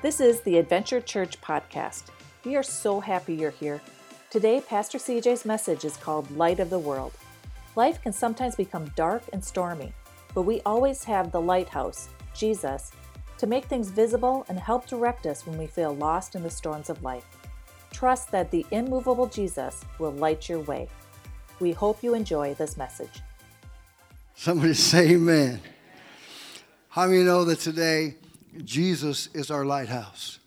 [0.00, 2.04] This is the Adventure Church podcast.
[2.44, 3.80] We are so happy you're here.
[4.30, 7.12] Today, Pastor CJ's message is called Light of the World.
[7.74, 9.92] Life can sometimes become dark and stormy,
[10.34, 12.92] but we always have the lighthouse, Jesus,
[13.38, 16.90] to make things visible and help direct us when we feel lost in the storms
[16.90, 17.26] of life.
[17.90, 20.88] Trust that the immovable Jesus will light your way.
[21.58, 23.20] We hope you enjoy this message.
[24.36, 25.60] Somebody say amen.
[26.90, 28.14] How many know that today
[28.64, 30.38] Jesus is our lighthouse?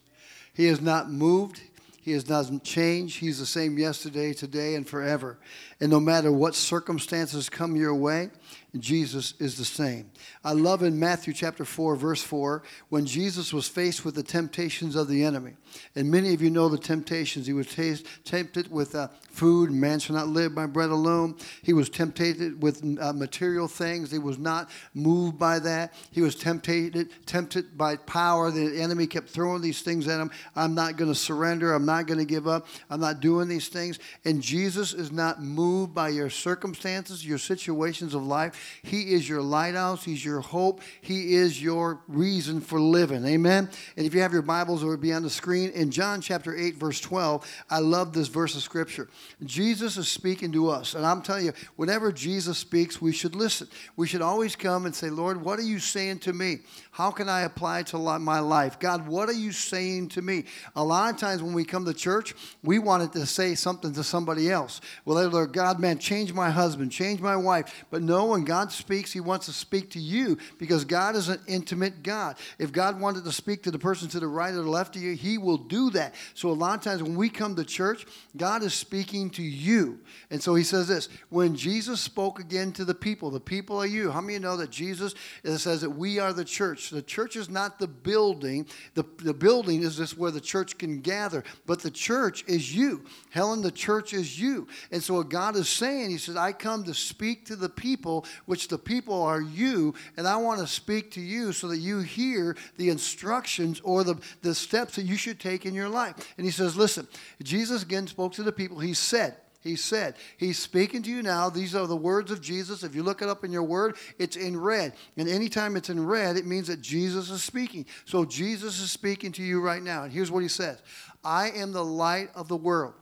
[0.53, 1.61] He has not moved.
[2.01, 3.19] He has not changed.
[3.19, 5.37] He's the same yesterday, today, and forever.
[5.79, 8.31] And no matter what circumstances come your way,
[8.79, 10.11] Jesus is the same.
[10.45, 14.95] I love in Matthew chapter 4, verse 4, when Jesus was faced with the temptations
[14.95, 15.55] of the enemy.
[15.93, 17.47] And many of you know the temptations.
[17.47, 21.35] He was t- tempted with uh, food, man shall not live by bread alone.
[21.61, 24.09] He was tempted with uh, material things.
[24.09, 25.93] He was not moved by that.
[26.11, 28.51] He was tempted, tempted by power.
[28.51, 30.31] The enemy kept throwing these things at him.
[30.55, 31.73] I'm not going to surrender.
[31.73, 32.67] I'm not going to give up.
[32.89, 33.99] I'm not doing these things.
[34.23, 38.59] And Jesus is not moved by your circumstances, your situations of life.
[38.83, 40.03] He is your lighthouse.
[40.03, 40.81] He's your hope.
[41.01, 43.25] He is your reason for living.
[43.25, 43.69] Amen.
[43.97, 45.71] And if you have your Bibles, it will be on the screen.
[45.71, 49.09] In John chapter 8, verse 12, I love this verse of scripture.
[49.43, 50.95] Jesus is speaking to us.
[50.95, 53.67] And I'm telling you, whenever Jesus speaks, we should listen.
[53.95, 56.59] We should always come and say, Lord, what are you saying to me?
[56.91, 58.79] How can I apply to my life?
[58.79, 60.45] God, what are you saying to me?
[60.75, 64.03] A lot of times when we come to church, we wanted to say something to
[64.03, 64.81] somebody else.
[65.05, 67.85] Well, Lord, God, man, change my husband, change my wife.
[67.89, 71.39] But no, when God speaks, He wants to speak to you because God is an
[71.47, 72.35] intimate God.
[72.59, 75.01] If God wanted to speak to the person to the right or the left of
[75.01, 76.15] you, He will do that.
[76.33, 80.01] So a lot of times when we come to church, God is speaking to you.
[80.29, 83.85] And so He says this when Jesus spoke again to the people, the people are
[83.85, 84.11] you.
[84.11, 85.15] How many know that Jesus
[85.45, 86.89] says that we are the church?
[86.89, 88.67] The church is not the building.
[88.95, 91.45] The, the building is just where the church can gather.
[91.65, 93.05] But the church is you.
[93.29, 94.67] Helen, the church is you.
[94.91, 98.25] And so what God is saying, He says, I come to speak to the people,
[98.45, 101.99] which the people are you, and I want to speak to you so that you
[101.99, 106.33] hear the instructions or the, the steps that you should take in your life.
[106.37, 107.07] And He says, Listen,
[107.41, 108.79] Jesus again spoke to the people.
[108.79, 110.15] He said, he said.
[110.37, 111.49] He's speaking to you now.
[111.49, 112.81] These are the words of Jesus.
[112.83, 114.93] If you look it up in your word, it's in red.
[115.17, 117.85] And anytime it's in red, it means that Jesus is speaking.
[118.05, 120.03] So Jesus is speaking to you right now.
[120.03, 120.81] And here's what he says
[121.23, 122.95] I am the light of the world.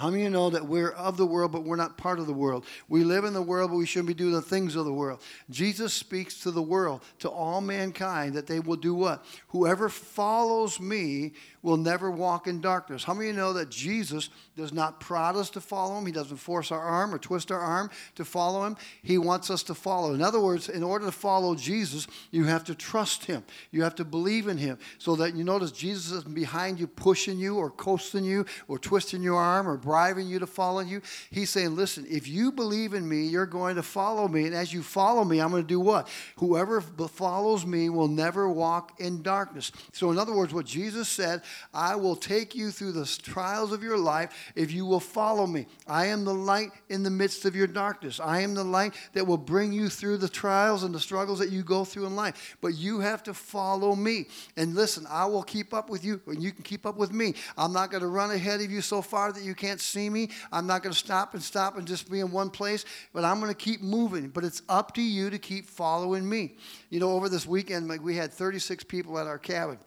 [0.00, 2.26] How many of you know that we're of the world, but we're not part of
[2.26, 2.64] the world?
[2.88, 5.20] We live in the world, but we shouldn't be doing the things of the world.
[5.50, 9.22] Jesus speaks to the world, to all mankind, that they will do what?
[9.48, 13.04] Whoever follows me will never walk in darkness.
[13.04, 16.06] How many of you know that Jesus does not prod us to follow him?
[16.06, 18.78] He doesn't force our arm or twist our arm to follow him.
[19.02, 20.14] He wants us to follow.
[20.14, 23.44] In other words, in order to follow Jesus, you have to trust him.
[23.70, 24.78] You have to believe in him.
[24.96, 29.22] So that you notice Jesus isn't behind you, pushing you or coasting you or twisting
[29.22, 31.02] your arm or bribing you to follow you.
[31.32, 34.46] He's saying, listen, if you believe in me, you're going to follow me.
[34.46, 36.08] And as you follow me, I'm going to do what?
[36.36, 39.72] Whoever follows me will never walk in darkness.
[39.92, 41.42] So, in other words, what Jesus said,
[41.74, 45.66] I will take you through the trials of your life if you will follow me.
[45.88, 48.20] I am the light in the midst of your darkness.
[48.20, 51.50] I am the light that will bring you through the trials and the struggles that
[51.50, 52.56] you go through in life.
[52.60, 54.28] But you have to follow me.
[54.56, 57.34] And listen, I will keep up with you, and you can keep up with me.
[57.58, 60.30] I'm not going to run ahead of you so far that you can't see me.
[60.50, 63.38] I'm not going to stop and stop and just be in one place, but I'm
[63.38, 64.28] going to keep moving.
[64.28, 66.56] But it's up to you to keep following me.
[66.88, 69.78] You know, over this weekend, like, we had 36 people at our cabin.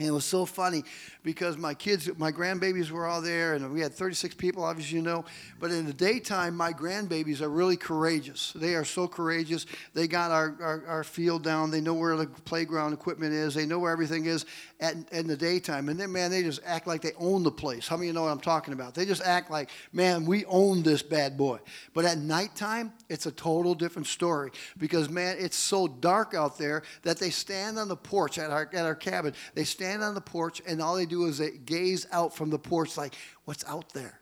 [0.00, 0.84] And it was so funny
[1.24, 5.02] because my kids, my grandbabies were all there, and we had 36 people, obviously, you
[5.02, 5.24] know.
[5.58, 8.52] But in the daytime, my grandbabies are really courageous.
[8.54, 9.66] They are so courageous.
[9.94, 11.72] They got our, our, our field down.
[11.72, 13.56] They know where the playground equipment is.
[13.56, 14.46] They know where everything is
[14.78, 15.88] at, in the daytime.
[15.88, 17.88] And then, man, they just act like they own the place.
[17.88, 18.94] How many of you know what I'm talking about?
[18.94, 21.58] They just act like, man, we own this bad boy.
[21.92, 26.82] But at nighttime, it's a total different story because, man, it's so dark out there
[27.02, 29.34] that they stand on the porch at our, at our cabin.
[29.54, 32.58] They stand on the porch and all they do is they gaze out from the
[32.58, 34.20] porch like, what's out there?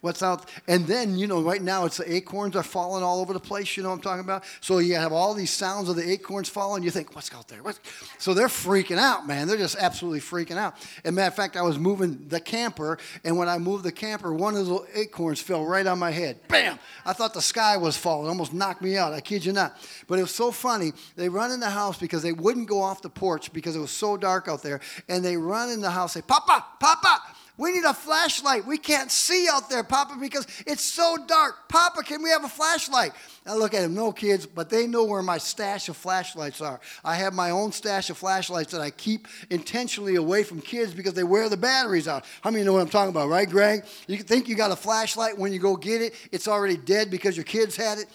[0.00, 0.48] What's out?
[0.68, 3.76] And then, you know, right now it's the acorns are falling all over the place.
[3.76, 4.44] You know what I'm talking about?
[4.60, 6.84] So you have all these sounds of the acorns falling.
[6.84, 7.62] You think, what's out there?
[7.62, 7.80] What?
[8.18, 9.48] So they're freaking out, man.
[9.48, 10.74] They're just absolutely freaking out.
[11.04, 14.32] And matter of fact, I was moving the camper, and when I moved the camper,
[14.32, 16.38] one of those acorns fell right on my head.
[16.46, 16.78] Bam!
[17.04, 18.28] I thought the sky was falling.
[18.28, 19.12] Almost knocked me out.
[19.12, 19.76] I kid you not.
[20.06, 20.92] But it was so funny.
[21.16, 23.90] They run in the house because they wouldn't go off the porch because it was
[23.90, 24.80] so dark out there.
[25.08, 27.20] And they run in the house, say, Papa, Papa!
[27.58, 28.64] We need a flashlight.
[28.66, 31.68] We can't see out there, Papa, because it's so dark.
[31.68, 33.12] Papa, can we have a flashlight?
[33.44, 36.78] I look at him, no kids, but they know where my stash of flashlights are.
[37.04, 41.14] I have my own stash of flashlights that I keep intentionally away from kids because
[41.14, 42.24] they wear the batteries out.
[42.42, 43.84] How many know what I'm talking about, right, Greg?
[44.06, 47.36] You think you got a flashlight when you go get it, it's already dead because
[47.36, 48.06] your kids had it.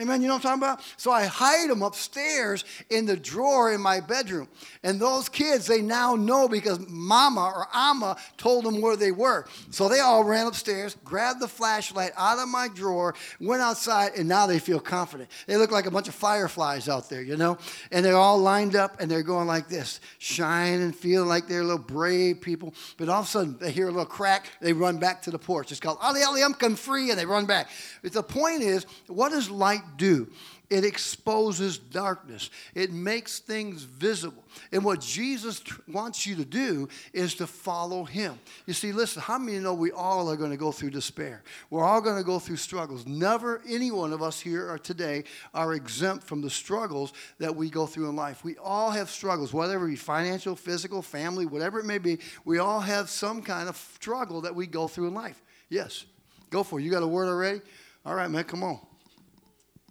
[0.00, 0.22] Amen.
[0.22, 0.80] You know what I'm talking about?
[0.96, 4.46] So I hide them upstairs in the drawer in my bedroom.
[4.84, 9.46] And those kids, they now know because mama or ama told them where they were.
[9.70, 14.28] So they all ran upstairs, grabbed the flashlight out of my drawer, went outside, and
[14.28, 15.30] now they feel confident.
[15.48, 17.58] They look like a bunch of fireflies out there, you know?
[17.90, 21.78] And they're all lined up and they're going like this, shining, feeling like they're little
[21.78, 22.72] brave people.
[22.98, 25.40] But all of a sudden, they hear a little crack, they run back to the
[25.40, 25.72] porch.
[25.72, 27.68] It's called Ali Ali, I'm free, and they run back.
[28.02, 30.28] But the point is, what does light do?
[30.70, 32.50] It exposes darkness.
[32.74, 34.44] It makes things visible.
[34.70, 38.38] And what Jesus wants you to do is to follow him.
[38.66, 41.42] You see, listen, how many know we all are going to go through despair?
[41.70, 43.06] We're all going to go through struggles.
[43.06, 45.24] Never any one of us here or today
[45.54, 48.44] are exempt from the struggles that we go through in life.
[48.44, 52.18] We all have struggles, whether it be financial, physical, family, whatever it may be.
[52.44, 55.42] We all have some kind of struggle that we go through in life.
[55.70, 56.04] Yes.
[56.50, 56.82] Go for it.
[56.82, 57.62] You got a word already?
[58.04, 58.80] All right, man, come on.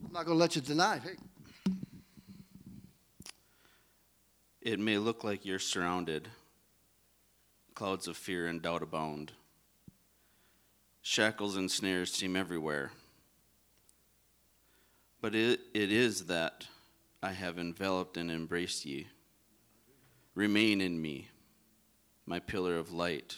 [0.06, 1.02] I'm not going to let you deny it.
[1.04, 1.74] Hey.
[4.62, 6.28] It may look like you're surrounded.
[7.74, 9.32] Clouds of fear and doubt abound.
[11.02, 12.92] Shackles and snares seem everywhere.
[15.22, 16.68] But it, it is that
[17.24, 19.08] I have enveloped and embraced ye.
[20.36, 21.30] Remain in me,
[22.26, 23.38] my pillar of light,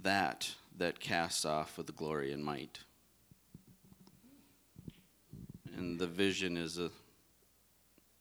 [0.00, 2.80] that that casts off with glory and might
[5.82, 6.90] and the vision is a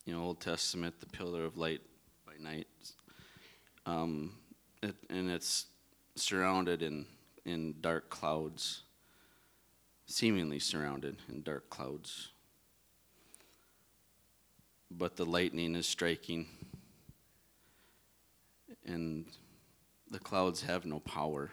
[0.05, 1.81] you know Old Testament, the pillar of light
[2.25, 2.67] by night,
[3.85, 4.33] um,
[4.81, 5.67] it, and it's
[6.15, 7.05] surrounded in
[7.45, 8.81] in dark clouds,
[10.07, 12.29] seemingly surrounded in dark clouds.
[14.89, 16.47] But the lightning is striking,
[18.85, 19.25] and
[20.09, 21.51] the clouds have no power.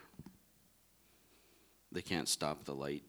[1.93, 3.03] They can't stop the light.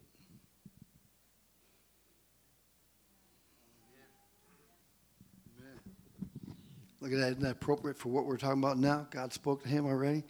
[7.02, 7.30] Look at that.
[7.30, 9.08] Isn't that appropriate for what we're talking about now?
[9.10, 10.24] God spoke to him already.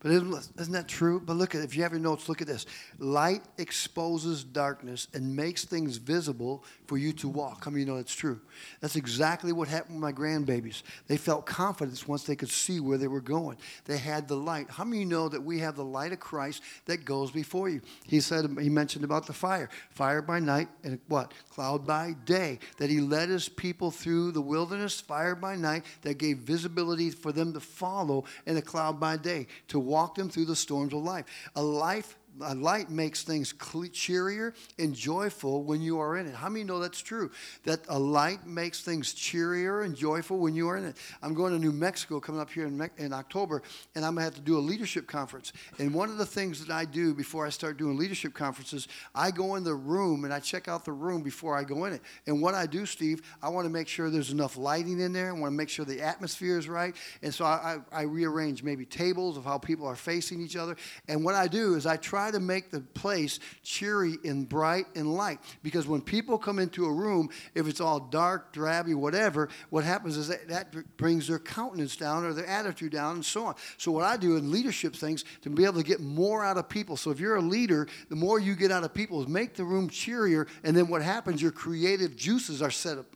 [0.00, 1.20] But isn't that true?
[1.20, 2.64] But look at if you have your notes, look at this.
[2.98, 7.66] Light exposes darkness and makes things visible for you to walk.
[7.66, 8.40] How many you know that's true?
[8.80, 10.84] That's exactly what happened with my grandbabies.
[11.06, 13.58] They felt confidence once they could see where they were going.
[13.84, 14.70] They had the light.
[14.70, 17.82] How many you know that we have the light of Christ that goes before you?
[18.06, 19.68] He said he mentioned about the fire.
[19.90, 21.34] Fire by night and what?
[21.50, 22.58] Cloud by day.
[22.78, 27.32] That he led his people through the wilderness, fire by night, that gave visibility for
[27.32, 31.02] them to follow, and a cloud by day to walk them through the storms of
[31.02, 31.26] life.
[31.56, 33.54] A life a light makes things
[33.92, 36.34] cheerier and joyful when you are in it.
[36.34, 37.30] How many know that's true?
[37.64, 40.96] That a light makes things cheerier and joyful when you are in it.
[41.22, 43.62] I'm going to New Mexico coming up here in, Me- in October,
[43.94, 45.52] and I'm going to have to do a leadership conference.
[45.78, 49.30] And one of the things that I do before I start doing leadership conferences, I
[49.30, 52.02] go in the room and I check out the room before I go in it.
[52.26, 55.30] And what I do, Steve, I want to make sure there's enough lighting in there.
[55.30, 56.94] I want to make sure the atmosphere is right.
[57.22, 60.76] And so I, I, I rearrange maybe tables of how people are facing each other.
[61.08, 65.14] And what I do is I try to make the place cheery and bright and
[65.14, 65.38] light.
[65.62, 70.16] Because when people come into a room, if it's all dark, drabby, whatever, what happens
[70.16, 73.54] is that, that brings their countenance down or their attitude down and so on.
[73.78, 76.68] So, what I do in leadership things to be able to get more out of
[76.68, 76.96] people.
[76.96, 79.64] So, if you're a leader, the more you get out of people is make the
[79.64, 80.48] room cheerier.
[80.64, 83.06] And then what happens, your creative juices are set up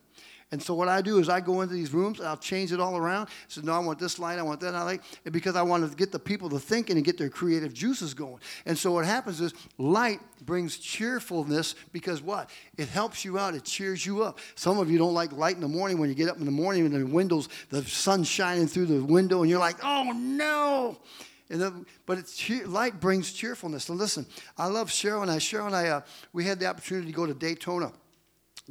[0.51, 2.79] and so what I do is I go into these rooms and I'll change it
[2.79, 3.29] all around.
[3.47, 5.89] So no, I want this light, I want that, I like, and because I want
[5.89, 8.39] to get the people to thinking and get their creative juices going.
[8.67, 12.51] And so what happens is light brings cheerfulness because what?
[12.77, 13.55] It helps you out.
[13.55, 14.39] It cheers you up.
[14.53, 16.51] Some of you don't like light in the morning when you get up in the
[16.51, 20.97] morning and the windows, the sun's shining through the window, and you're like, oh no.
[21.49, 23.89] The, but it's light brings cheerfulness.
[23.89, 24.25] And listen,
[24.57, 25.37] I love Cheryl and I.
[25.37, 26.01] Cheryl and I, uh,
[26.33, 27.91] we had the opportunity to go to Daytona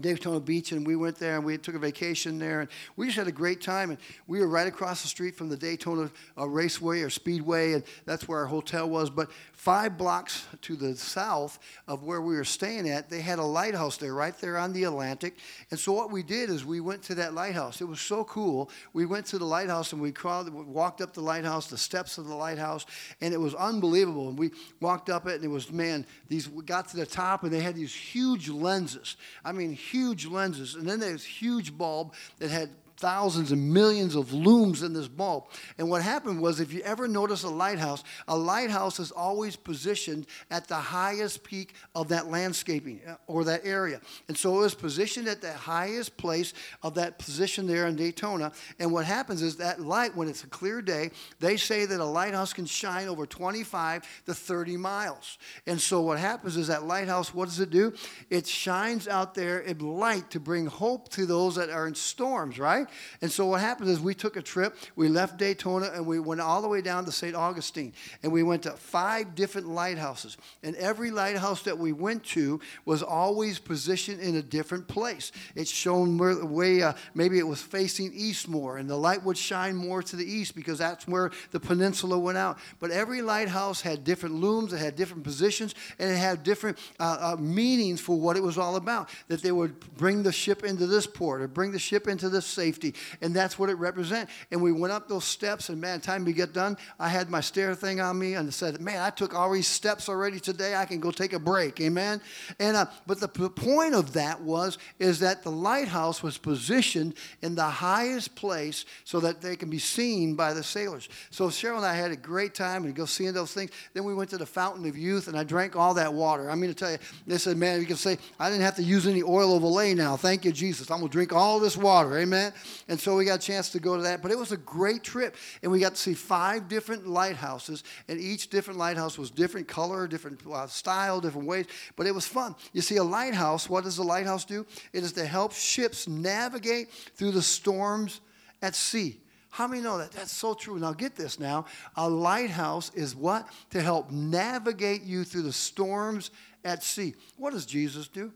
[0.00, 3.16] Daytona Beach, and we went there and we took a vacation there, and we just
[3.16, 3.90] had a great time.
[3.90, 7.84] And we were right across the street from the Daytona uh, Raceway or Speedway, and
[8.04, 9.08] that's where our hotel was.
[9.08, 13.44] But five blocks to the south of where we were staying at, they had a
[13.44, 15.36] lighthouse there, right there on the Atlantic.
[15.70, 17.80] And so what we did is we went to that lighthouse.
[17.80, 18.70] It was so cool.
[18.94, 22.26] We went to the lighthouse and we crawled, walked up the lighthouse, the steps of
[22.26, 22.84] the lighthouse,
[23.20, 24.28] and it was unbelievable.
[24.28, 26.04] And we walked up it, and it was man.
[26.28, 29.16] These we got to the top, and they had these huge lenses.
[29.44, 30.74] I mean huge lenses.
[30.74, 35.44] And then there's huge bulb that had thousands and millions of lumens in this bulb.
[35.78, 40.26] And what happened was, if you ever notice a lighthouse, a lighthouse is always positioned
[40.50, 44.00] at the highest peak of that landscaping uh, or that area.
[44.28, 48.52] And so it was positioned at the highest place of that position there in Daytona.
[48.78, 51.10] And what happens is that light, when it's a clear day,
[51.40, 55.38] they say that a lighthouse can shine over 25 to 30 miles.
[55.66, 57.92] And so what happens is that lighthouse, what does it do?
[58.30, 62.58] It shines out there in light to bring hope to those that are in storms,
[62.58, 62.86] right?
[63.20, 66.40] And so what happens is we took a trip, we left Daytona, and we went
[66.40, 67.34] all the way down to St.
[67.34, 67.92] Augustine.
[68.22, 70.36] And we went to five different lighthouses.
[70.62, 75.32] And every lighthouse that we went to was always positioned in a different place.
[75.54, 79.76] It's shown way, uh, maybe it was facing east more, and the light would shine
[79.76, 82.58] more to the east because that's where the peninsula went out.
[82.80, 87.34] But every lighthouse had different lumens, it had different positions, and it had different uh,
[87.34, 89.08] uh, meanings for what it was all about.
[89.28, 92.46] That they would bring the ship into this port or bring the ship into this
[92.74, 94.32] safety, and that's what it represents.
[94.50, 97.40] And we went up those steps, and man, time we get done, I had my
[97.40, 100.74] stair thing on me and said, "Man, I took all these steps already today.
[100.74, 102.20] I can go take a break." Amen.
[102.58, 107.54] And uh, but the, point of that was is that the lighthouse was positioned in
[107.54, 111.08] the highest place so that they can be seen by the sailors.
[111.30, 113.70] So Cheryl and I had a great time and go seeing those things.
[113.92, 116.50] Then we went to the fountain of youth, and I drank all that water.
[116.50, 118.82] I mean to tell you, they said, "Man, you can say I didn't have to
[118.82, 120.16] use any oil of Olay now.
[120.16, 120.90] Thank you, Jesus.
[120.90, 122.52] I'm gonna drink all this water." Amen.
[122.88, 124.22] And so we got a chance to go to that.
[124.22, 128.20] But it was a great trip, and we got to see five different lighthouses, and
[128.20, 131.66] each different lighthouse was different color, different uh, style, different ways.
[131.96, 132.54] But it was fun.
[132.72, 133.68] You see, a lighthouse.
[133.68, 134.66] What does a lighthouse do?
[134.92, 138.20] It is to help ships navigate through the storms
[138.62, 139.20] at sea.
[139.50, 140.10] How many know that?
[140.10, 140.80] That's so true.
[140.80, 141.66] Now, get this now.
[141.94, 143.46] A lighthouse is what?
[143.70, 146.32] To help navigate you through the storms
[146.64, 147.14] at sea.
[147.36, 148.32] What does Jesus do?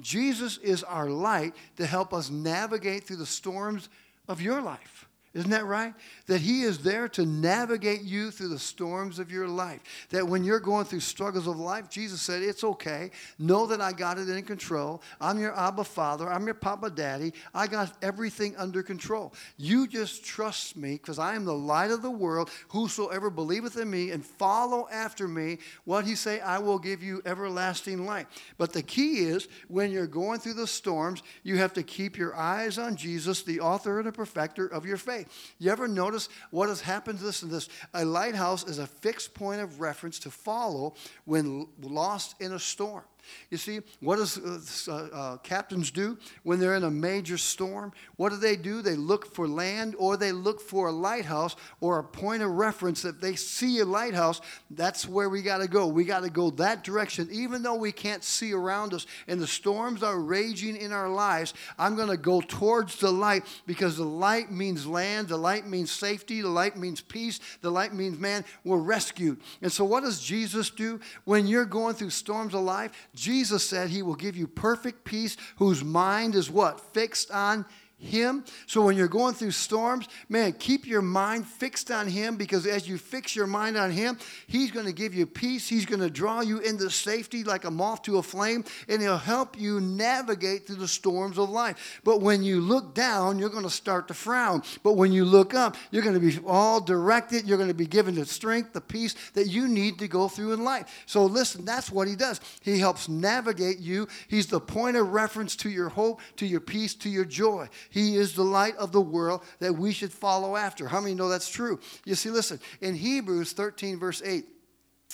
[0.00, 3.88] Jesus is our light to help us navigate through the storms
[4.28, 5.08] of your life.
[5.34, 5.94] Isn't that right?
[6.26, 9.80] That He is there to navigate you through the storms of your life.
[10.10, 13.10] That when you're going through struggles of life, Jesus said, It's okay.
[13.36, 15.02] Know that I got it in control.
[15.20, 16.30] I'm your Abba Father.
[16.30, 17.32] I'm your Papa Daddy.
[17.52, 19.34] I got everything under control.
[19.56, 22.48] You just trust me because I am the light of the world.
[22.68, 27.22] Whosoever believeth in me and follow after me, what He say, I will give you
[27.26, 28.26] everlasting life.
[28.56, 32.36] But the key is when you're going through the storms, you have to keep your
[32.36, 35.23] eyes on Jesus, the author and the perfecter of your faith.
[35.58, 37.68] You ever notice what has happened to this and this?
[37.92, 43.04] A lighthouse is a fixed point of reference to follow when lost in a storm.
[43.50, 47.92] You see, what does uh, uh, uh, captains do when they're in a major storm?
[48.16, 48.82] What do they do?
[48.82, 53.04] They look for land or they look for a lighthouse or a point of reference.
[53.04, 54.40] If they see a lighthouse,
[54.70, 55.86] that's where we got to go.
[55.86, 57.28] We got to go that direction.
[57.30, 61.54] Even though we can't see around us and the storms are raging in our lives,
[61.78, 65.90] I'm going to go towards the light because the light means land, the light means
[65.90, 69.40] safety, the light means peace, the light means man, we're rescued.
[69.62, 72.92] And so, what does Jesus do when you're going through storms of life?
[73.14, 76.80] Jesus said he will give you perfect peace whose mind is what?
[76.92, 77.64] Fixed on
[78.04, 78.44] him.
[78.66, 82.88] So when you're going through storms, man, keep your mind fixed on Him because as
[82.88, 85.68] you fix your mind on Him, He's going to give you peace.
[85.68, 89.16] He's going to draw you into safety like a moth to a flame, and He'll
[89.16, 92.00] help you navigate through the storms of life.
[92.04, 94.62] But when you look down, you're going to start to frown.
[94.82, 97.46] But when you look up, you're going to be all directed.
[97.46, 100.52] You're going to be given the strength, the peace that you need to go through
[100.52, 101.04] in life.
[101.06, 102.40] So listen, that's what He does.
[102.60, 104.08] He helps navigate you.
[104.28, 107.68] He's the point of reference to your hope, to your peace, to your joy.
[107.94, 110.88] He is the light of the world that we should follow after.
[110.88, 111.78] How many know that's true?
[112.04, 114.44] You see, listen, in Hebrews 13, verse 8,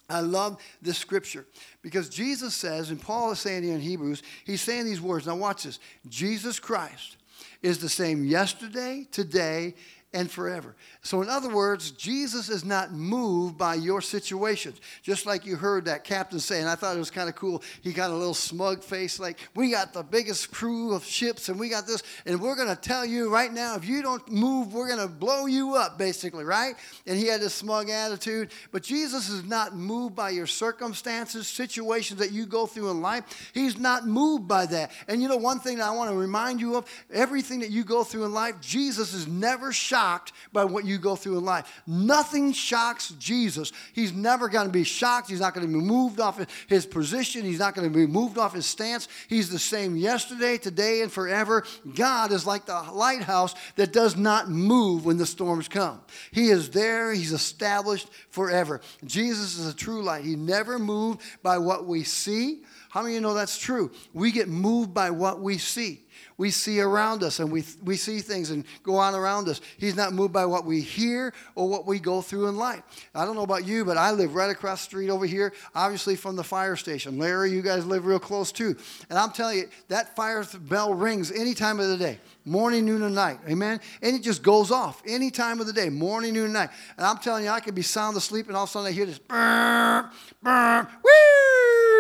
[0.09, 1.45] I love this scripture
[1.83, 5.27] because Jesus says, and Paul is saying here in Hebrews, he's saying these words.
[5.27, 7.19] Now, watch this Jesus Christ
[7.61, 9.75] is the same yesterday, today,
[10.13, 10.75] and forever.
[11.03, 14.81] So, in other words, Jesus is not moved by your situations.
[15.03, 17.63] Just like you heard that captain say, and I thought it was kind of cool.
[17.83, 21.61] He got a little smug face, like, We got the biggest crew of ships, and
[21.61, 24.75] we got this, and we're going to tell you right now, if you don't move,
[24.75, 26.75] we're going to blow you up, basically, right?
[27.07, 28.51] And he had this smug attitude.
[28.73, 33.53] But Jesus is not moved by your circumstances, situations that you go through in life.
[33.55, 34.91] He's not moved by that.
[35.07, 37.85] And you know, one thing that I want to remind you of everything that you
[37.85, 41.45] go through in life, Jesus is never shocked shocked by what you go through in
[41.45, 41.83] life.
[41.87, 43.73] Nothing shocks Jesus.
[43.93, 45.29] He's never going to be shocked.
[45.29, 47.43] He's not going to be moved off his position.
[47.43, 49.09] He's not going to be moved off his stance.
[49.29, 51.65] He's the same yesterday, today, and forever.
[51.95, 56.01] God is like the lighthouse that does not move when the storms come.
[56.31, 58.81] He is there, He's established forever.
[59.05, 60.25] Jesus is a true light.
[60.25, 63.93] He never moved by what we see How many of you know that's true?
[64.13, 66.05] We get moved by what we see
[66.41, 69.61] we see around us and we, we see things and go on around us.
[69.77, 72.83] He's not moved by what we hear or what we go through in life.
[73.15, 76.17] I don't know about you, but I live right across the street over here, obviously
[76.17, 77.19] from the fire station.
[77.19, 78.75] Larry, you guys live real close too.
[79.11, 83.03] And I'm telling you, that fire bell rings any time of the day morning, noon,
[83.03, 83.39] and night.
[83.47, 83.79] Amen?
[84.01, 86.71] And it just goes off any time of the day, morning, noon, and night.
[86.97, 88.93] And I'm telling you, I could be sound asleep and all of a sudden I
[88.93, 90.11] hear this, burr,
[90.43, 92.00] burr, woo!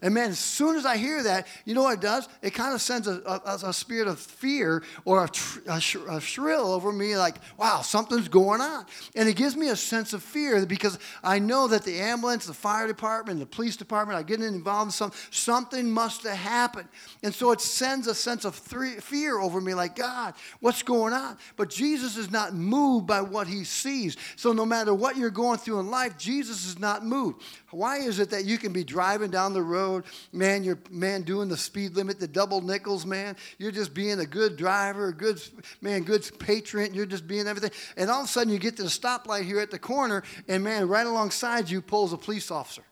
[0.00, 2.28] And man, as soon as I hear that, you know what it does?
[2.42, 5.96] It kind of sends a, a, a spirit of fear or a, tr- a, sh-
[6.08, 8.86] a shrill over me, like, wow, something's going on.
[9.14, 12.54] And it gives me a sense of fear because I know that the ambulance, the
[12.54, 15.18] fire department, the police department are getting involved in something.
[15.30, 16.88] Something must have happened.
[17.22, 21.12] And so it sends a sense of th- fear over me, like, God, what's going
[21.12, 21.36] on?
[21.56, 24.16] But Jesus is not moved by what he sees.
[24.36, 27.42] So no matter what you're going through in life, Jesus is not moved.
[27.70, 31.48] Why is it that you can be driving down the road, man, you're man doing
[31.48, 33.36] the speed limit, the double nickels, man.
[33.58, 35.40] You're just being a good driver, a good
[35.80, 36.94] man, good patron.
[36.94, 37.72] You're just being everything.
[37.96, 40.62] And all of a sudden you get to the stoplight here at the corner, and
[40.62, 42.82] man, right alongside you pulls a police officer.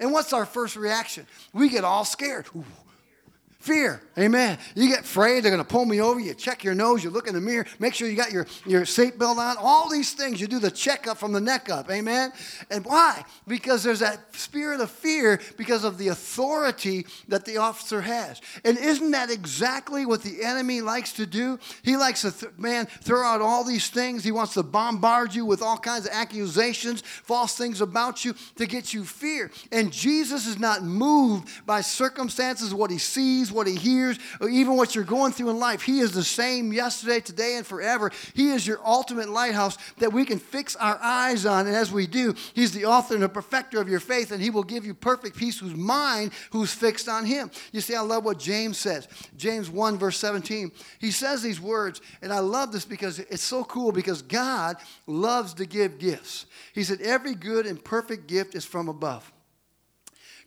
[0.00, 1.26] And what's our first reaction?
[1.52, 2.46] We get all scared.
[2.56, 2.64] Ooh,
[3.64, 4.02] Fear.
[4.18, 4.58] Amen.
[4.74, 6.20] You get afraid they're going to pull me over.
[6.20, 7.02] You check your nose.
[7.02, 7.64] You look in the mirror.
[7.78, 9.56] Make sure you got your, your seatbelt on.
[9.58, 10.38] All these things.
[10.38, 11.90] You do the checkup from the neck up.
[11.90, 12.30] Amen.
[12.70, 13.24] And why?
[13.48, 18.42] Because there's that spirit of fear because of the authority that the officer has.
[18.66, 21.58] And isn't that exactly what the enemy likes to do?
[21.82, 24.24] He likes to, th- man, throw out all these things.
[24.24, 28.66] He wants to bombard you with all kinds of accusations, false things about you to
[28.66, 29.50] get you fear.
[29.72, 34.76] And Jesus is not moved by circumstances, what he sees, what he hears, or even
[34.76, 35.82] what you're going through in life.
[35.82, 38.10] He is the same yesterday, today, and forever.
[38.34, 41.66] He is your ultimate lighthouse that we can fix our eyes on.
[41.66, 44.50] And as we do, He's the author and the perfecter of your faith, and He
[44.50, 47.50] will give you perfect peace whose mind who's fixed on Him.
[47.72, 49.08] You see, I love what James says.
[49.36, 50.72] James 1, verse 17.
[50.98, 55.54] He says these words, and I love this because it's so cool because God loves
[55.54, 56.46] to give gifts.
[56.72, 59.32] He said, Every good and perfect gift is from above,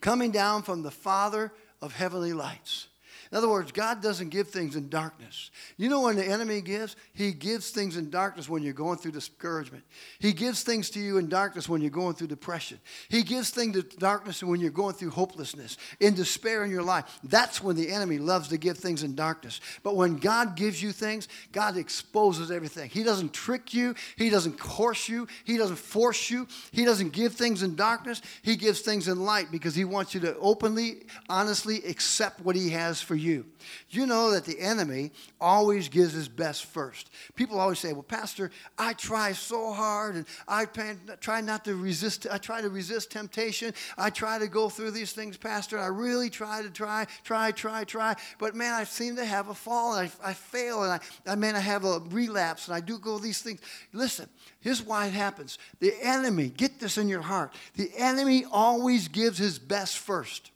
[0.01, 2.87] coming down from the Father of heavenly lights
[3.31, 5.51] in other words, God doesn't give things in darkness.
[5.75, 6.95] You know when the enemy gives?
[7.13, 9.83] He gives things in darkness when you're going through discouragement.
[10.19, 12.79] He gives things to you in darkness when you're going through depression.
[13.09, 17.19] He gives things in darkness when you're going through hopelessness, in despair in your life.
[17.23, 19.59] That's when the enemy loves to give things in darkness.
[19.83, 22.89] But when God gives you things, God exposes everything.
[22.89, 27.33] He doesn't trick you, He doesn't coerce you, He doesn't force you, He doesn't give
[27.33, 28.21] things in darkness.
[28.41, 32.69] He gives things in light because He wants you to openly, honestly accept what He
[32.69, 33.16] has for you.
[33.17, 33.45] You
[33.89, 37.09] You know that the enemy always gives his best first.
[37.35, 42.27] People always say, Well, Pastor, I try so hard and I try not to resist,
[42.31, 43.73] I try to resist temptation.
[43.97, 45.79] I try to go through these things, Pastor.
[45.79, 48.15] I really try to try, try, try, try.
[48.39, 50.99] But man, I seem to have a fall and I, I fail and I,
[51.31, 53.59] I mean, I have a relapse and I do go these things.
[53.93, 55.57] Listen, here's why it happens.
[55.79, 60.51] The enemy, get this in your heart, the enemy always gives his best first.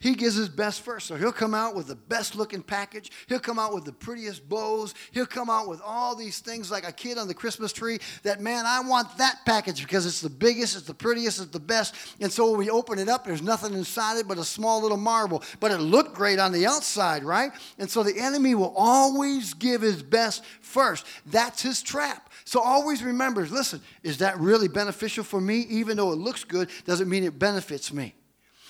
[0.00, 1.06] He gives his best first.
[1.06, 3.10] So he'll come out with the best looking package.
[3.26, 4.94] He'll come out with the prettiest bows.
[5.10, 8.40] He'll come out with all these things like a kid on the Christmas tree that,
[8.40, 11.94] man, I want that package because it's the biggest, it's the prettiest, it's the best.
[12.20, 15.42] And so we open it up, there's nothing inside it but a small little marble.
[15.58, 17.50] But it looked great on the outside, right?
[17.78, 21.06] And so the enemy will always give his best first.
[21.26, 22.30] That's his trap.
[22.44, 25.66] So always remember listen, is that really beneficial for me?
[25.68, 28.14] Even though it looks good, doesn't mean it benefits me.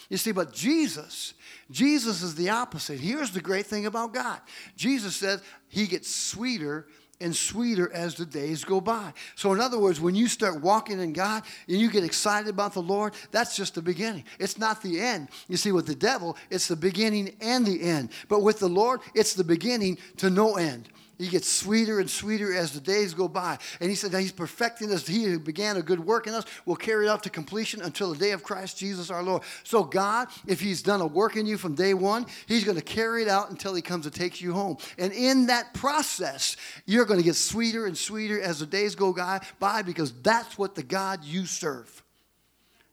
[0.09, 1.35] You see, but Jesus,
[1.71, 2.99] Jesus is the opposite.
[2.99, 4.41] Here's the great thing about God
[4.77, 6.87] Jesus says he gets sweeter
[7.21, 9.13] and sweeter as the days go by.
[9.35, 12.75] So, in other words, when you start walking in God and you get excited about
[12.75, 14.25] the Lord, that's just the beginning.
[14.39, 15.29] It's not the end.
[15.49, 18.11] You see, with the devil, it's the beginning and the end.
[18.29, 20.89] But with the Lord, it's the beginning to no end.
[21.19, 23.59] He gets sweeter and sweeter as the days go by.
[23.81, 25.07] And he said that he's perfecting us.
[25.07, 28.13] He who began a good work in us will carry it out to completion until
[28.13, 29.43] the day of Christ Jesus our Lord.
[29.65, 32.85] So God, if he's done a work in you from day one, he's going to
[32.85, 34.77] carry it out until he comes and takes you home.
[34.97, 39.13] And in that process, you're going to get sweeter and sweeter as the days go
[39.59, 42.05] by because that's what the God you serve.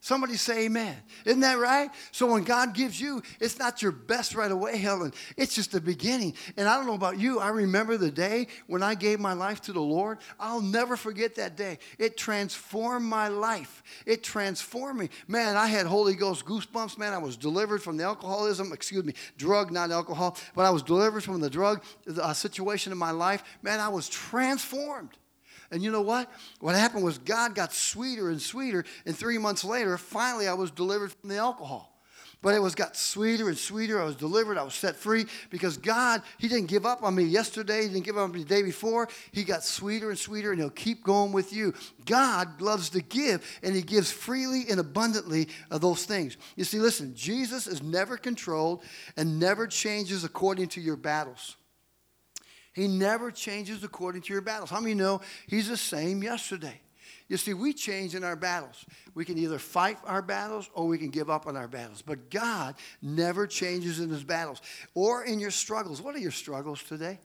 [0.06, 0.96] Somebody say amen.
[1.26, 1.90] Isn't that right?
[2.12, 5.12] So when God gives you, it's not your best right away, Helen.
[5.36, 6.36] It's just the beginning.
[6.58, 7.40] And I don't know about you.
[7.40, 10.20] I remember the day when I gave my life to the Lord.
[10.40, 11.80] I'll never forget that day.
[11.98, 13.82] It transformed my life.
[14.06, 15.10] It transformed me.
[15.28, 17.00] Man, I had Holy Ghost goosebumps.
[17.00, 20.84] Man, I was delivered from the alcoholism, excuse me, drug, not alcohol, but I was
[20.84, 21.84] delivered from the drug
[22.22, 23.44] uh, situation in my life.
[23.64, 25.18] Man, I was transformed.
[25.72, 26.32] And you know what?
[26.60, 30.72] What happened was God got sweeter and sweeter, and three months later, finally, I was
[30.72, 31.92] delivered from the alcohol.
[32.42, 34.00] But it was got sweeter and sweeter.
[34.00, 34.60] I was delivered.
[34.60, 37.82] I was set free because God, He didn't give up on me yesterday.
[37.82, 39.10] He didn't give up on me the day before.
[39.32, 41.74] He got sweeter and sweeter, and He'll keep going with you.
[42.06, 46.38] God loves to give, and He gives freely and abundantly of those things.
[46.56, 48.84] You see, listen, Jesus is never controlled
[49.18, 51.58] and never changes according to your battles.
[52.76, 54.70] He never changes according to your battles.
[54.70, 56.82] How many know He's the same yesterday?
[57.28, 58.86] You see, we change in our battles.
[59.16, 62.04] We can either fight our battles or we can give up on our battles.
[62.04, 64.62] But God never changes in his battles
[64.94, 66.02] or in your struggles.
[66.02, 67.20] What are your struggles today?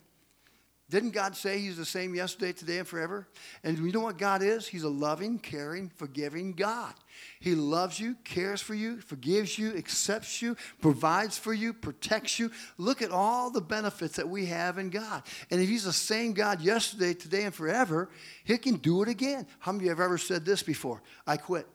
[0.91, 3.29] Didn't God say He's the same yesterday, today, and forever?
[3.63, 4.67] And you know what God is?
[4.67, 6.93] He's a loving, caring, forgiving God.
[7.39, 12.51] He loves you, cares for you, forgives you, accepts you, provides for you, protects you.
[12.77, 15.23] Look at all the benefits that we have in God.
[15.53, 18.11] And if He's the same God yesterday, today, and forever,
[18.43, 19.47] He can do it again.
[19.61, 21.03] How many of you have ever said this before?
[21.25, 21.69] I quit.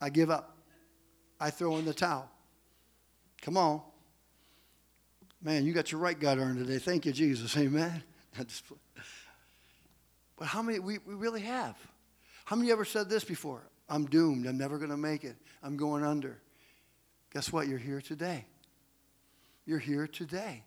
[0.00, 0.56] I give up.
[1.38, 2.30] I throw in the towel.
[3.42, 3.82] Come on.
[5.40, 6.78] Man, you got your right God earned today.
[6.78, 7.56] Thank you, Jesus.
[7.56, 8.02] Amen.
[10.36, 11.76] but how many, we, we really have.
[12.44, 13.62] How many ever said this before?
[13.88, 14.46] I'm doomed.
[14.46, 15.36] I'm never going to make it.
[15.62, 16.40] I'm going under.
[17.32, 17.68] Guess what?
[17.68, 18.46] You're here today.
[19.64, 20.64] You're here today.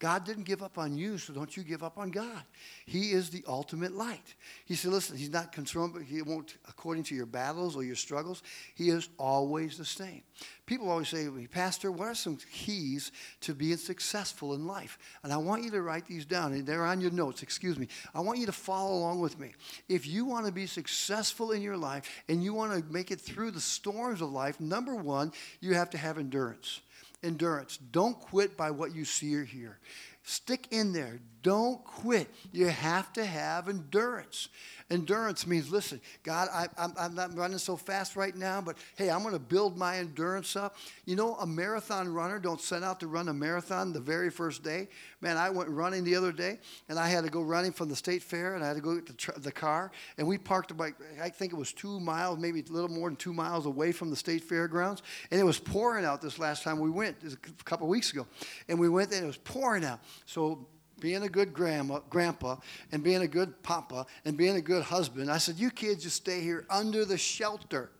[0.00, 2.42] God didn't give up on you, so don't you give up on God.
[2.84, 4.34] He is the ultimate light.
[4.66, 8.42] He said, listen, he's not concerned, he won't, according to your battles or your struggles,
[8.74, 10.22] he is always the same.
[10.66, 14.98] People always say, Pastor, what are some keys to being successful in life?
[15.22, 16.52] And I want you to write these down.
[16.52, 17.86] And they're on your notes, excuse me.
[18.14, 19.52] I want you to follow along with me.
[19.88, 23.20] If you want to be successful in your life and you want to make it
[23.20, 26.80] through the storms of life, number one, you have to have endurance
[27.24, 27.76] endurance.
[27.76, 29.78] Don't quit by what you see or hear.
[30.22, 31.20] Stick in there.
[31.44, 32.30] Don't quit.
[32.52, 34.48] You have to have endurance.
[34.90, 39.20] Endurance means, listen, God, I, am not running so fast right now, but hey, I'm
[39.20, 40.76] going to build my endurance up.
[41.04, 44.62] You know, a marathon runner don't set out to run a marathon the very first
[44.62, 44.88] day.
[45.20, 47.96] Man, I went running the other day, and I had to go running from the
[47.96, 50.70] state fair, and I had to go get the, tr- the car, and we parked
[50.70, 53.92] about, I think it was two miles, maybe a little more than two miles away
[53.92, 57.64] from the state fairgrounds, and it was pouring out this last time we went, a
[57.64, 58.26] couple weeks ago,
[58.68, 60.00] and we went and it was pouring out.
[60.24, 60.66] So
[61.00, 62.56] being a good grandma, grandpa
[62.92, 66.16] and being a good papa and being a good husband, I said, You kids just
[66.16, 67.90] stay here under the shelter,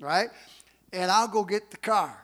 [0.00, 0.28] right?
[0.92, 2.23] And I'll go get the car.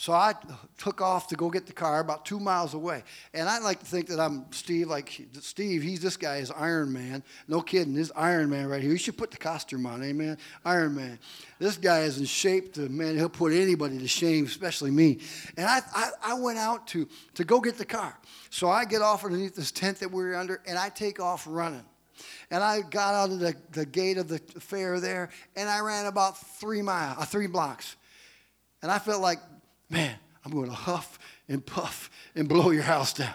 [0.00, 0.32] So I
[0.76, 3.02] took off to go get the car about two miles away.
[3.34, 6.92] And I like to think that I'm Steve, like Steve, he's this guy is Iron
[6.92, 7.24] Man.
[7.48, 8.92] No kidding, this Iron Man right here.
[8.92, 10.38] You should put the costume on, amen?
[10.64, 11.18] Iron Man.
[11.58, 15.18] This guy is in shape to, man, he'll put anybody to shame, especially me.
[15.56, 18.16] And I, I, I went out to, to go get the car.
[18.50, 21.84] So I get off underneath this tent that we're under, and I take off running.
[22.52, 26.06] And I got out of the, the gate of the fair there, and I ran
[26.06, 27.96] about three miles, uh, three blocks.
[28.80, 29.40] And I felt like
[29.90, 33.34] man, I'm going to huff and puff and blow your house down.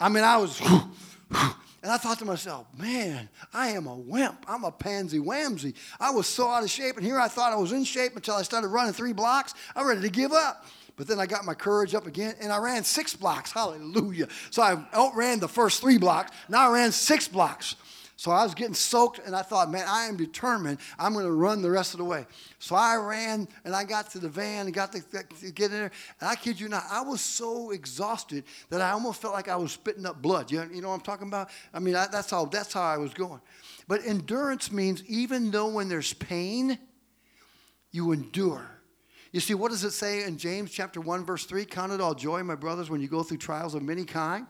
[0.00, 4.44] I mean, I was, and I thought to myself, man, I am a wimp.
[4.48, 5.74] I'm a pansy whamsy.
[5.98, 8.34] I was so out of shape, and here I thought I was in shape until
[8.34, 9.54] I started running three blocks.
[9.74, 10.64] I'm ready to give up.
[10.96, 13.52] But then I got my courage up again, and I ran six blocks.
[13.52, 14.26] Hallelujah.
[14.50, 16.32] So I outran the first three blocks.
[16.48, 17.76] Now I ran six blocks.
[18.18, 20.78] So I was getting soaked, and I thought, man, I am determined.
[20.98, 22.26] I'm going to run the rest of the way.
[22.58, 25.78] So I ran, and I got to the van and got to, to get in
[25.78, 25.92] there.
[26.20, 29.54] And I kid you not, I was so exhausted that I almost felt like I
[29.54, 30.50] was spitting up blood.
[30.50, 31.48] You know, you know what I'm talking about?
[31.72, 33.40] I mean, I, that's how that's how I was going.
[33.86, 36.76] But endurance means even though when there's pain,
[37.92, 38.68] you endure.
[39.30, 41.64] You see, what does it say in James chapter 1, verse 3?
[41.66, 44.48] Count it all joy, my brothers, when you go through trials of many kind,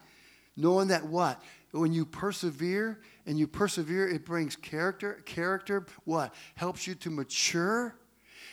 [0.57, 1.43] knowing that what?
[1.73, 5.23] When you persevere, and you persevere, it brings character.
[5.27, 6.35] Character, what?
[6.55, 7.95] Helps you to mature.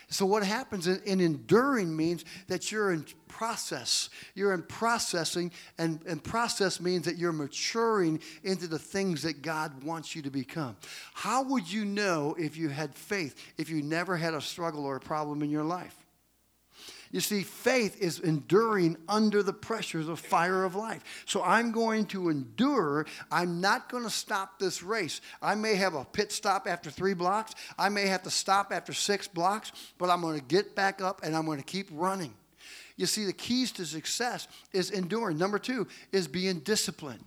[0.09, 4.09] So, what happens in, in, enduring means that you're in process.
[4.35, 9.83] You're in processing, and, and process means that you're maturing into the things that God
[9.83, 10.75] wants you to become.
[11.13, 14.97] How would you know if you had faith if you never had a struggle or
[14.97, 16.04] a problem in your life?
[17.11, 21.23] You see, faith is enduring under the pressures of fire of life.
[21.25, 23.05] So I'm going to endure.
[23.31, 25.21] I'm not going to stop this race.
[25.41, 27.53] I may have a pit stop after three blocks.
[27.77, 31.21] I may have to stop after six blocks, but I'm going to get back up
[31.23, 32.33] and I'm going to keep running.
[32.97, 35.37] You see, the keys to success is enduring.
[35.37, 37.23] Number two is being disciplined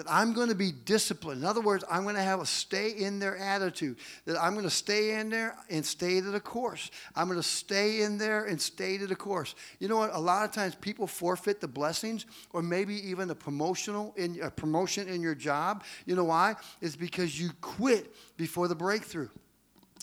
[0.00, 1.42] that I'm going to be disciplined.
[1.42, 4.64] In other words, I'm going to have a stay in there attitude, that I'm going
[4.64, 6.90] to stay in there and stay to the course.
[7.14, 9.54] I'm going to stay in there and stay to the course.
[9.78, 10.14] You know what?
[10.14, 14.50] A lot of times people forfeit the blessings or maybe even a promotional in a
[14.50, 15.84] promotion in your job.
[16.06, 16.54] You know why?
[16.80, 19.28] It's because you quit before the breakthrough.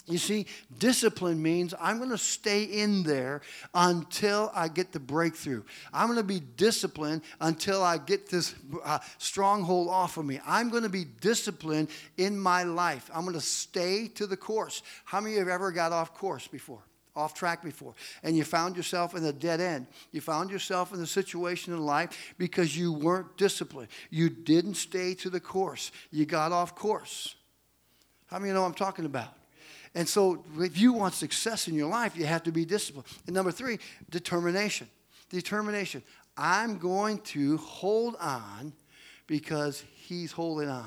[0.08, 0.46] You see,
[0.80, 3.42] discipline means I'm going to stay in there
[3.74, 5.64] until I get the breakthrough.
[5.94, 10.40] I'm going to be disciplined until I get this uh, stronghold off of me.
[10.48, 13.12] I'm going to be disciplined in my life.
[13.14, 14.82] I'm going to stay to the course.
[15.04, 16.80] How many of you have ever got off course before?
[17.14, 19.88] Off track before, and you found yourself in a dead end.
[20.12, 23.90] You found yourself in a situation in life because you weren't disciplined.
[24.12, 25.92] You didn't stay to the course.
[26.12, 27.34] You got off course.
[28.28, 29.34] How many you know I'm talking about?
[29.98, 33.08] And so, if you want success in your life, you have to be disciplined.
[33.26, 33.80] And number three,
[34.12, 34.88] determination.
[35.32, 36.04] Determination.
[36.38, 38.74] I'm going to hold on
[39.26, 40.86] because He's holding on.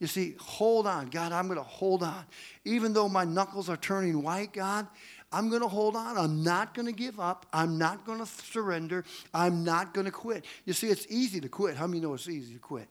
[0.00, 1.06] You see, hold on.
[1.06, 2.26] God, I'm going to hold on.
[2.66, 4.86] Even though my knuckles are turning white, God,
[5.32, 6.18] I'm going to hold on.
[6.18, 7.46] I'm not going to give up.
[7.54, 9.06] I'm not going to surrender.
[9.32, 10.44] I'm not going to quit.
[10.66, 11.78] You see, it's easy to quit.
[11.78, 12.86] How many know it's easy to quit?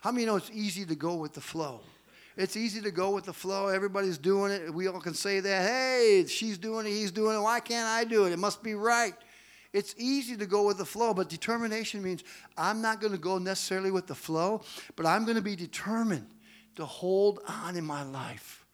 [0.00, 1.80] How many know it's easy to go with the flow?
[2.38, 3.66] It's easy to go with the flow.
[3.66, 4.72] Everybody's doing it.
[4.72, 5.68] We all can say that.
[5.68, 6.90] Hey, she's doing it.
[6.90, 7.40] He's doing it.
[7.40, 8.32] Why can't I do it?
[8.32, 9.12] It must be right.
[9.72, 12.22] It's easy to go with the flow, but determination means
[12.56, 14.62] I'm not going to go necessarily with the flow,
[14.94, 16.28] but I'm going to be determined
[16.76, 18.64] to hold on in my life.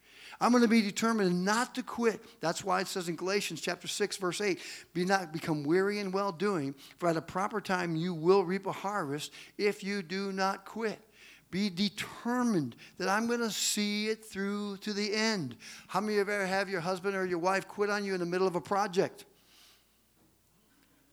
[0.42, 2.22] I'm going to be determined not to quit.
[2.40, 4.60] That's why it says in Galatians chapter 6 verse 8,
[4.92, 8.66] be not become weary in well doing, for at a proper time you will reap
[8.66, 11.00] a harvest if you do not quit.
[11.54, 15.54] Be determined that I'm going to see it through to the end.
[15.86, 18.18] How many of you ever have your husband or your wife quit on you in
[18.18, 19.24] the middle of a project?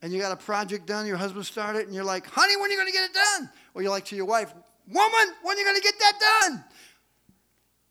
[0.02, 2.72] And you got a project done, your husband started, and you're like, honey, when are
[2.72, 3.50] you going to get it done?
[3.72, 4.52] Or you're like to your wife,
[4.88, 6.64] woman, when are you going to get that done?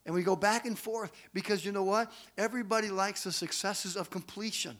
[0.04, 2.12] And we go back and forth because you know what?
[2.36, 4.76] Everybody likes the successes of completion.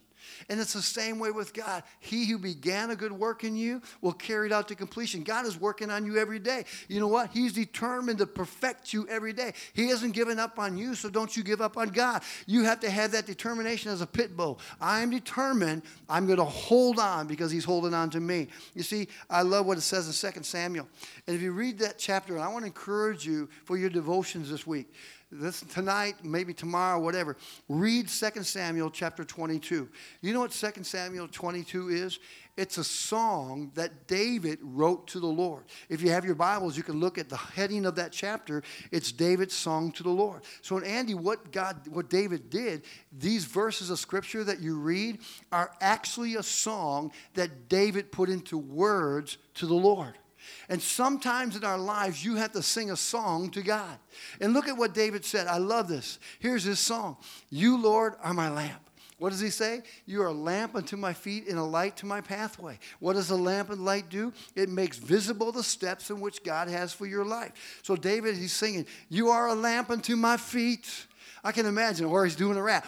[0.48, 1.82] And it's the same way with God.
[2.00, 5.22] He who began a good work in you will carry it out to completion.
[5.22, 6.64] God is working on you every day.
[6.88, 7.30] You know what?
[7.30, 9.52] He's determined to perfect you every day.
[9.72, 12.22] He hasn't given up on you, so don't you give up on God.
[12.46, 14.60] You have to have that determination as a pit bull.
[14.80, 15.82] I'm determined.
[16.08, 18.48] I'm going to hold on because He's holding on to me.
[18.74, 20.88] You see, I love what it says in 2 Samuel.
[21.26, 24.66] And if you read that chapter, I want to encourage you for your devotions this
[24.66, 24.92] week
[25.32, 27.36] this tonight, maybe tomorrow, whatever,
[27.68, 29.88] read 2 Samuel chapter 22.
[30.20, 32.18] You know what 2 Samuel 22 is?
[32.58, 35.64] It's a song that David wrote to the Lord.
[35.88, 38.62] If you have your Bibles, you can look at the heading of that chapter.
[38.90, 40.42] It's David's song to the Lord.
[40.60, 45.20] So, in Andy, what God, what David did, these verses of scripture that you read
[45.50, 50.18] are actually a song that David put into words to the Lord.
[50.68, 53.98] And sometimes in our lives, you have to sing a song to God.
[54.40, 55.46] And look at what David said.
[55.46, 56.18] I love this.
[56.38, 57.16] Here's his song
[57.50, 58.80] You, Lord, are my lamp.
[59.22, 59.82] What does he say?
[60.04, 62.80] You are a lamp unto my feet and a light to my pathway.
[62.98, 64.32] What does a lamp and light do?
[64.56, 67.80] It makes visible the steps in which God has for your life.
[67.84, 71.06] So, David, he's singing, You are a lamp unto my feet.
[71.44, 72.86] I can imagine, or he's doing a rap.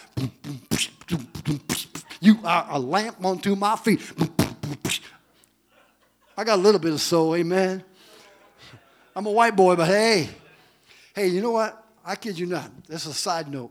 [2.20, 4.00] You are a lamp unto my feet.
[6.36, 7.84] I got a little bit of soul, amen.
[9.14, 10.28] I'm a white boy, but hey,
[11.14, 11.80] hey, you know what?
[12.04, 12.70] I kid you not.
[12.86, 13.70] This is a side note.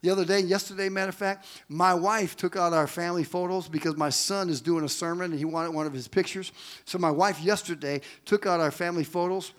[0.00, 3.96] The other day, yesterday, matter of fact, my wife took out our family photos because
[3.96, 6.52] my son is doing a sermon and he wanted one of his pictures.
[6.84, 9.52] So my wife yesterday took out our family photos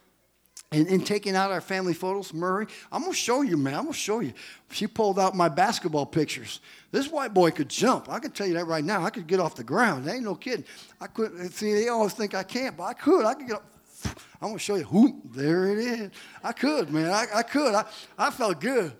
[0.75, 3.75] and in taking out our family photos, Murray, I'm gonna show you, man.
[3.75, 4.33] I'm gonna show you.
[4.71, 6.59] She pulled out my basketball pictures.
[6.91, 8.09] This white boy could jump.
[8.09, 9.03] I can tell you that right now.
[9.03, 10.05] I could get off the ground.
[10.05, 10.65] There ain't no kidding.
[10.99, 11.49] I couldn't.
[11.51, 13.25] See, they always think I can't, but I could.
[13.25, 13.55] I could get.
[13.55, 13.71] Up.
[14.41, 14.83] I'm gonna show you.
[14.83, 15.21] Who?
[15.33, 16.11] There it is.
[16.43, 17.09] I could, man.
[17.09, 17.73] I, I could.
[17.73, 17.85] I,
[18.17, 18.91] I felt good.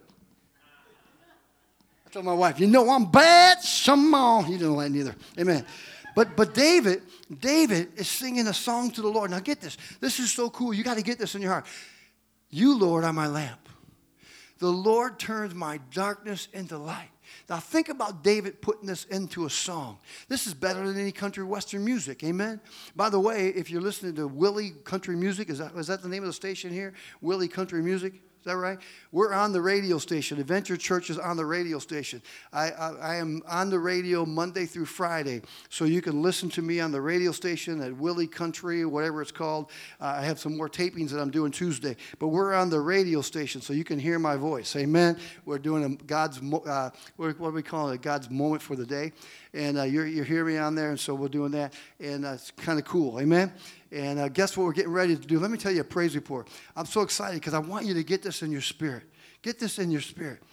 [2.06, 3.58] I told my wife, you know I'm bad.
[3.86, 4.46] Come on.
[4.46, 5.16] He didn't like neither.
[5.38, 5.66] Amen.
[6.16, 7.04] But but David,
[7.40, 9.32] David is singing a song to the Lord.
[9.32, 9.78] Now get this.
[10.00, 10.74] This is so cool.
[10.74, 11.66] You got to get this in your heart.
[12.50, 13.70] You, Lord, are my lamp.
[14.60, 17.10] The Lord turns my darkness into light.
[17.50, 19.98] Now think about David putting this into a song.
[20.30, 22.24] This is better than any country western music.
[22.24, 22.62] Amen.
[22.96, 26.10] By the way, if you're listening to Willie Country Music, is that, is that the
[26.10, 26.94] name of the station here?
[27.22, 28.14] Willie Country Music?
[28.46, 28.78] Is that right?
[29.12, 30.40] We're on the radio station.
[30.40, 32.22] Adventure Church is on the radio station.
[32.54, 36.62] I, I, I, am on the radio Monday through Friday, so you can listen to
[36.62, 39.72] me on the radio station at Willie Country, whatever it's called.
[40.00, 43.22] Uh, I have some more tapings that I'm doing Tuesday, but we're on the radio
[43.22, 44.76] station, so you can hear my voice.
[44.76, 45.18] Amen.
[45.46, 48.04] We're doing a God's uh, what do we call it?
[48.04, 49.12] God's moment for the day,
[49.56, 52.34] and uh, you're you're hearing me on there, and so we're doing that, and uh,
[52.34, 53.20] it's kind of cool.
[53.20, 53.54] Amen.
[53.92, 55.40] And uh, guess what we're getting ready to do?
[55.40, 56.50] Let me tell you a praise report.
[56.76, 59.04] I'm so excited because I want you to get this in your spirit.
[59.42, 60.44] Get this in your spirit.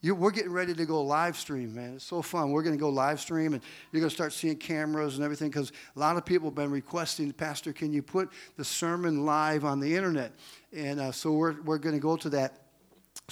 [0.00, 1.94] You, we're getting ready to go live stream, man.
[1.94, 2.50] It's so fun.
[2.50, 5.48] We're going to go live stream, and you're going to start seeing cameras and everything
[5.48, 9.64] because a lot of people have been requesting, Pastor, can you put the sermon live
[9.64, 10.32] on the internet?
[10.72, 12.58] And uh, so we're, we're going to go to that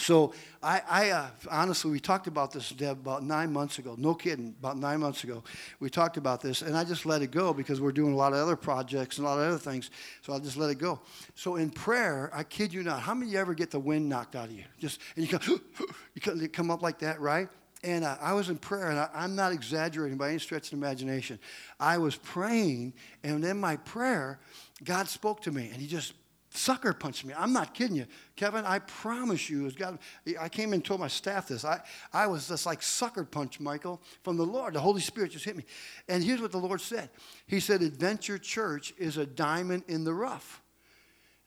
[0.00, 0.32] So
[0.62, 3.94] I, I uh, honestly, we talked about this, Deb, about nine months ago.
[3.98, 5.44] No kidding, about nine months ago,
[5.78, 8.32] we talked about this, and I just let it go because we're doing a lot
[8.32, 9.90] of other projects and a lot of other things.
[10.22, 11.00] So I just let it go.
[11.34, 14.08] So in prayer, I kid you not, how many of you ever get the wind
[14.08, 14.64] knocked out of you?
[14.78, 15.38] Just and you
[16.20, 17.48] come, you come, up like that, right?
[17.82, 20.74] And uh, I was in prayer, and I, I'm not exaggerating by any stretch of
[20.74, 21.38] imagination.
[21.78, 24.38] I was praying, and in my prayer,
[24.82, 26.14] God spoke to me, and He just
[26.50, 27.32] sucker punched me.
[27.36, 28.06] I'm not kidding you.
[28.36, 29.98] Kevin, I promise you, God,
[30.38, 31.64] I came and told my staff this.
[31.64, 31.80] I,
[32.12, 34.74] I was just like sucker punch, Michael, from the Lord.
[34.74, 35.64] The Holy Spirit just hit me.
[36.08, 37.10] And here's what the Lord said
[37.46, 40.60] He said, Adventure Church is a diamond in the rough.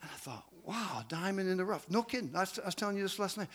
[0.01, 1.89] And I thought, wow, diamond in the rough.
[1.89, 2.31] No kidding.
[2.35, 3.49] I was, I was telling you this last night.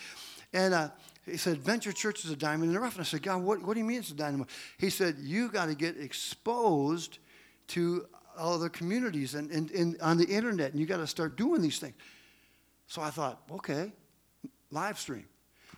[0.53, 0.89] And uh,
[1.25, 2.95] he said, Adventure Church is a diamond in the rough.
[2.95, 4.47] And I said, God, what, what do you mean it's a diamond?
[4.79, 7.19] He said, you got to get exposed
[7.69, 8.07] to
[8.39, 11.79] other communities and, and, and on the internet, and you got to start doing these
[11.79, 11.95] things.
[12.87, 13.93] So I thought, okay,
[14.71, 15.27] live stream.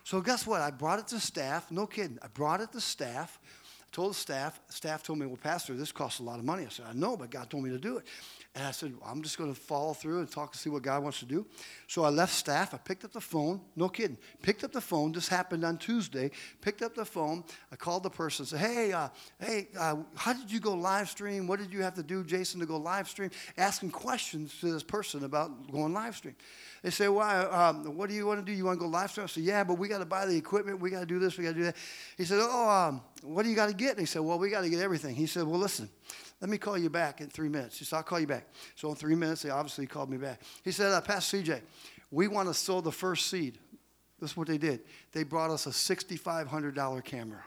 [0.03, 0.61] So guess what?
[0.61, 1.71] I brought it to staff.
[1.71, 2.17] No kidding.
[2.21, 3.39] I brought it to staff.
[3.91, 4.59] Told the staff.
[4.69, 6.65] Staff told me, well, Pastor, this costs a lot of money.
[6.65, 8.05] I said, I know, but God told me to do it.
[8.55, 10.81] And I said, well, I'm just going to follow through and talk to see what
[10.81, 11.45] God wants to do.
[11.87, 12.73] So I left staff.
[12.73, 13.59] I picked up the phone.
[13.75, 14.17] No kidding.
[14.41, 15.11] Picked up the phone.
[15.11, 16.31] This happened on Tuesday.
[16.61, 17.43] Picked up the phone.
[17.69, 18.45] I called the person.
[18.45, 21.45] Said, hey, uh, hey, uh, how did you go live stream?
[21.45, 23.29] What did you have to do, Jason, to go live stream?
[23.57, 26.35] Asking questions to this person about going live stream.
[26.81, 27.43] They say, "Why?
[27.43, 28.55] Um, what do you want to do?
[28.55, 30.35] You want to go live stream?" I said, "Yeah, but we got to buy the
[30.35, 30.79] equipment.
[30.79, 31.37] We got to do this.
[31.37, 31.75] We got to do that."
[32.17, 34.49] He said, "Oh, um, what do you got to get?" And he said, "Well, we
[34.49, 35.89] got to get everything." He said, "Well, listen."
[36.41, 37.77] Let me call you back in three minutes.
[37.77, 38.47] He said, I'll call you back.
[38.75, 40.41] So in three minutes, they obviously called me back.
[40.63, 41.61] He said, uh, Pastor CJ,
[42.09, 43.59] we want to sow the first seed.
[44.19, 44.81] This is what they did.
[45.11, 47.43] They brought us a $6,500 camera.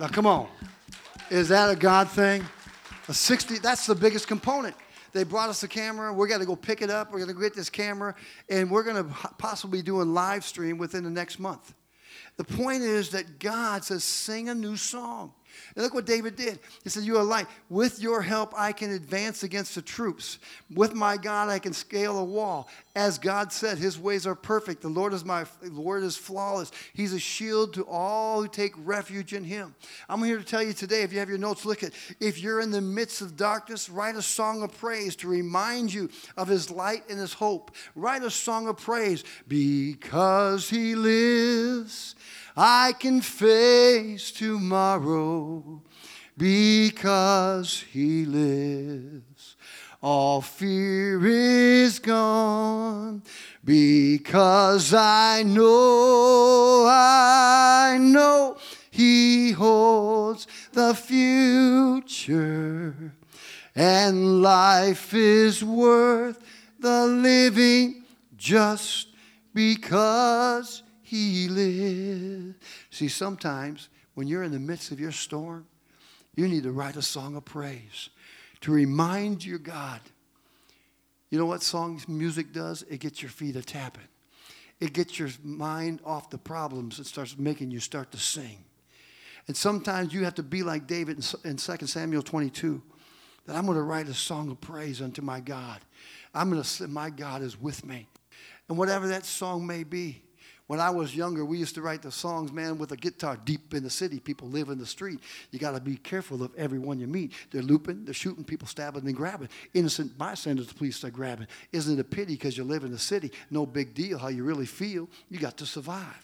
[0.00, 0.48] Now, come on.
[1.30, 2.42] Is that a God thing?
[3.08, 4.74] A 60, that's the biggest component.
[5.18, 6.12] They brought us a camera.
[6.12, 7.10] We're going to go pick it up.
[7.10, 8.14] We're going to get this camera,
[8.48, 11.74] and we're going to possibly do a live stream within the next month.
[12.36, 15.32] The point is that God says, sing a new song.
[15.74, 16.58] And look what David did.
[16.82, 17.46] He said, You are light.
[17.68, 20.38] With your help, I can advance against the troops.
[20.74, 22.68] With my God, I can scale a wall.
[22.94, 24.82] As God said, His ways are perfect.
[24.82, 26.72] The Lord is my Lord is flawless.
[26.92, 29.74] He's a shield to all who take refuge in Him.
[30.08, 32.60] I'm here to tell you today, if you have your notes, look at if you're
[32.60, 36.70] in the midst of darkness, write a song of praise to remind you of His
[36.70, 37.70] light and His hope.
[37.94, 42.14] Write a song of praise because He lives.
[42.60, 45.80] I can face tomorrow
[46.36, 49.54] because He lives.
[50.02, 53.22] All fear is gone
[53.64, 58.56] because I know, I know
[58.90, 62.34] He holds the future.
[63.76, 66.42] And life is worth
[66.80, 68.02] the living
[68.36, 69.10] just
[69.54, 72.54] because he lives.
[72.90, 75.66] See, sometimes when you're in the midst of your storm,
[76.36, 78.10] you need to write a song of praise
[78.60, 80.00] to remind your God.
[81.30, 82.82] You know what song music does?
[82.90, 84.08] It gets your feet a tapping.
[84.80, 86.98] It gets your mind off the problems.
[86.98, 88.64] It starts making you start to sing.
[89.46, 92.82] And sometimes you have to be like David in 2 Samuel 22
[93.46, 95.80] that I'm going to write a song of praise unto my God.
[96.34, 98.08] I'm going to say, My God is with me.
[98.68, 100.22] And whatever that song may be,
[100.68, 103.72] when I was younger, we used to write the songs, man, with a guitar deep
[103.72, 104.20] in the city.
[104.20, 105.18] People live in the street.
[105.50, 107.32] You got to be careful of everyone you meet.
[107.50, 109.48] They're looping, they're shooting, people stabbing and grabbing.
[109.72, 111.46] Innocent bystanders, the police are grabbing.
[111.72, 113.32] Isn't it a pity because you live in the city?
[113.50, 115.08] No big deal how you really feel.
[115.30, 116.22] You got to survive.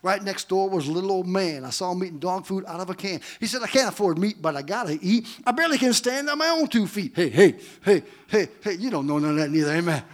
[0.00, 1.64] Right next door was a little old man.
[1.64, 3.20] I saw him eating dog food out of a can.
[3.40, 5.26] He said, I can't afford meat, but I gotta eat.
[5.44, 7.10] I barely can stand on my own two feet.
[7.16, 10.04] Hey, hey, hey, hey, hey, you don't know none of that neither, amen.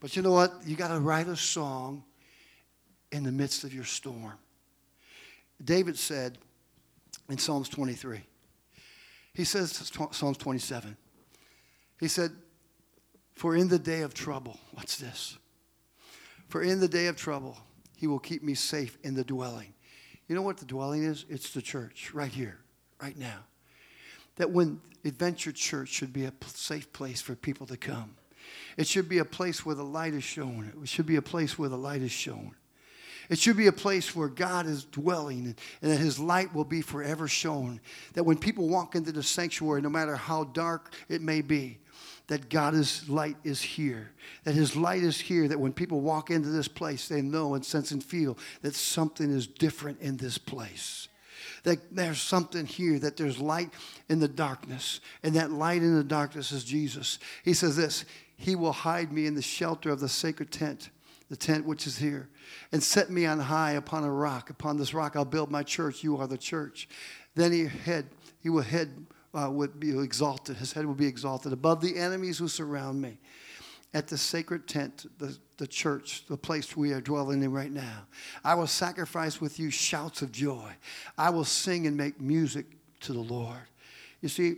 [0.00, 0.52] But you know what?
[0.64, 2.04] You got to write a song
[3.12, 4.34] in the midst of your storm.
[5.62, 6.38] David said
[7.28, 8.20] in Psalms 23,
[9.34, 10.96] he says, Psalms 27,
[11.98, 12.30] he said,
[13.34, 15.36] For in the day of trouble, what's this?
[16.48, 17.56] For in the day of trouble,
[17.96, 19.74] he will keep me safe in the dwelling.
[20.26, 21.26] You know what the dwelling is?
[21.28, 22.58] It's the church, right here,
[23.00, 23.40] right now.
[24.36, 28.16] That when Adventure Church should be a safe place for people to come.
[28.76, 30.72] It should be a place where the light is shown.
[30.82, 32.54] It should be a place where the light is shown.
[33.30, 36.82] It should be a place where God is dwelling and that His light will be
[36.82, 37.80] forever shown.
[38.14, 41.78] That when people walk into the sanctuary, no matter how dark it may be,
[42.26, 44.10] that God's light is here.
[44.44, 45.46] That His light is here.
[45.46, 49.30] That when people walk into this place, they know and sense and feel that something
[49.30, 51.08] is different in this place
[51.62, 53.70] that there's something here, that there's light
[54.08, 57.18] in the darkness, and that light in the darkness is Jesus.
[57.44, 58.04] He says this
[58.40, 60.88] He will hide me in the shelter of the sacred tent,
[61.28, 62.30] the tent which is here,
[62.72, 64.48] and set me on high upon a rock.
[64.48, 66.02] Upon this rock I'll build my church.
[66.02, 66.88] You are the church.
[67.34, 68.06] Then he head,
[68.42, 70.56] he will head uh, would be exalted.
[70.56, 73.18] His head will be exalted above the enemies who surround me.
[73.92, 78.06] At the sacred tent, the, the church, the place we are dwelling in right now.
[78.42, 80.72] I will sacrifice with you shouts of joy.
[81.18, 82.64] I will sing and make music
[83.00, 83.68] to the Lord.
[84.22, 84.54] You see,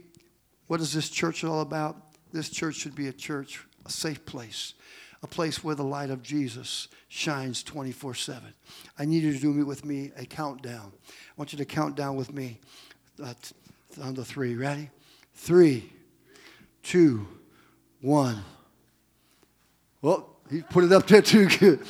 [0.69, 1.97] what is this church all about?
[2.33, 4.75] This church should be a church, a safe place,
[5.23, 8.55] a place where the light of Jesus shines 24 7.
[8.99, 10.93] I need you to do with me a countdown.
[11.09, 12.59] I want you to count down with me
[13.23, 13.35] uh,
[14.01, 14.55] on the three.
[14.55, 14.91] Ready?
[15.35, 15.93] Three,
[16.83, 17.27] two,
[18.01, 18.43] one.
[20.01, 21.81] Well, he put it up there too good.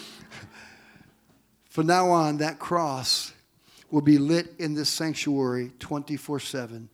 [1.71, 3.33] From now on, that cross
[3.91, 6.89] will be lit in this sanctuary 24 7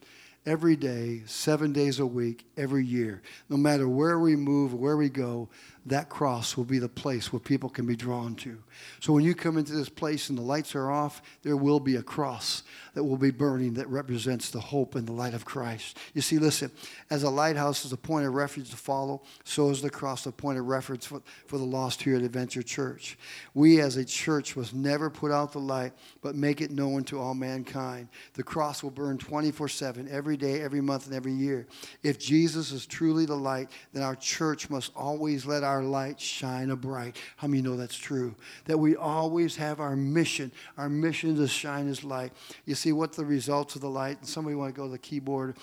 [0.48, 3.20] every day, seven days a week, every year.
[3.50, 5.50] No matter where we move, where we go,
[5.90, 8.58] that cross will be the place where people can be drawn to.
[9.00, 11.96] So when you come into this place and the lights are off, there will be
[11.96, 12.62] a cross
[12.94, 15.96] that will be burning that represents the hope and the light of Christ.
[16.14, 16.70] You see, listen,
[17.10, 20.32] as a lighthouse is a point of refuge to follow, so is the cross a
[20.32, 23.18] point of reference for, for the lost here at Adventure Church.
[23.54, 27.20] We as a church must never put out the light, but make it known to
[27.20, 28.08] all mankind.
[28.34, 31.66] The cross will burn 24 7 every day, every month, and every year.
[32.02, 36.70] If Jesus is truly the light, then our church must always let our light shine
[36.70, 37.16] a bright.
[37.36, 38.34] How many know that's true?
[38.66, 40.52] That we always have our mission.
[40.76, 42.32] Our mission is to shine as light.
[42.64, 44.18] You see what the results of the light?
[44.18, 45.56] And somebody want to go to the keyboard.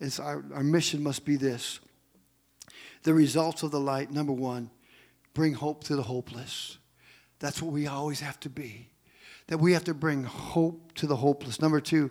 [0.00, 1.80] It's our, our mission must be this.
[3.02, 4.70] The results of the light, number one,
[5.34, 6.78] bring hope to the hopeless.
[7.38, 8.90] That's what we always have to be.
[9.46, 11.60] That we have to bring hope to the hopeless.
[11.60, 12.10] Number two,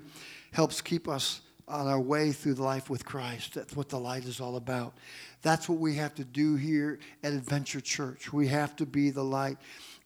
[0.52, 3.56] helps keep us on our way through life with Christ.
[3.56, 4.98] That's what the light is all about.
[5.42, 8.32] That's what we have to do here at Adventure Church.
[8.32, 9.58] We have to be the light.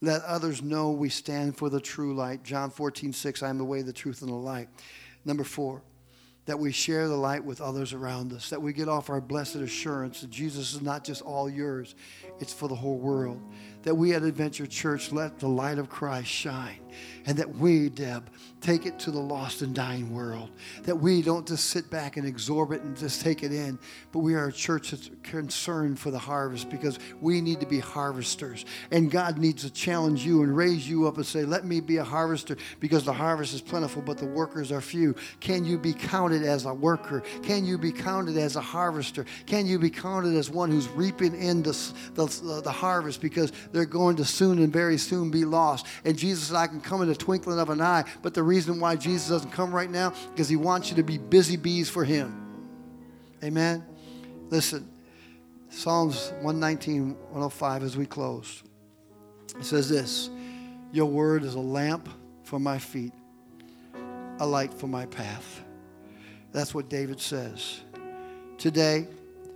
[0.01, 2.43] Let others know we stand for the true light.
[2.43, 4.69] John 14, 6, I am the way, the truth, and the light.
[5.23, 5.83] Number four,
[6.45, 9.57] that we share the light with others around us, that we get off our blessed
[9.57, 11.93] assurance that Jesus is not just all yours,
[12.39, 13.39] it's for the whole world.
[13.83, 16.79] That we at Adventure Church let the light of Christ shine
[17.25, 18.29] and that we, Deb,
[18.61, 20.49] take it to the lost and dying world.
[20.83, 23.79] That we don't just sit back and absorb it and just take it in,
[24.11, 27.79] but we are a church that's concerned for the harvest because we need to be
[27.79, 28.65] harvesters.
[28.91, 31.97] And God needs to challenge you and raise you up and say, Let me be
[31.97, 35.15] a harvester because the harvest is plentiful, but the workers are few.
[35.39, 37.23] Can you be counted as a worker?
[37.43, 39.25] Can you be counted as a harvester?
[39.45, 41.71] Can you be counted as one who's reaping in the,
[42.13, 45.85] the, the harvest because they're going to soon and very soon be lost?
[46.05, 48.03] And Jesus and I can come in the twinkling of an eye.
[48.21, 51.17] But the reason why Jesus doesn't come right now, because he wants you to be
[51.17, 52.37] busy bees for him.
[53.43, 53.83] Amen.
[54.49, 54.89] Listen,
[55.69, 58.63] Psalms 119, 105 as we close.
[59.57, 60.29] It says this
[60.91, 62.09] Your word is a lamp
[62.43, 63.13] for my feet,
[64.39, 65.63] a light for my path.
[66.51, 67.81] That's what David says.
[68.57, 69.07] Today,